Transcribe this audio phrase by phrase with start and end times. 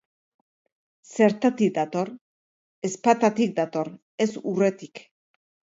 [1.25, 2.11] Zertatik dator?
[2.91, 3.95] Ezpatatik dator,
[4.29, 5.07] ez urretik.